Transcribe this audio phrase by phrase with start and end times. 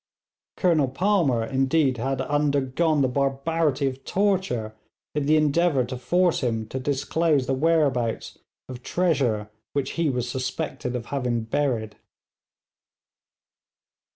[0.57, 4.73] Colonel Palmer, indeed, had undergone the barbarity of torture
[5.13, 10.27] in the endeavour to force him to disclose the whereabouts of treasure which he was
[10.27, 11.97] suspected of having buried.